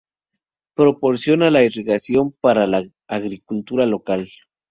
Proporciona 0.73 1.51
la 1.51 1.61
irrigación 1.63 2.31
para 2.31 2.65
la 2.65 2.89
agricultura 3.07 3.85
local. 3.85 4.27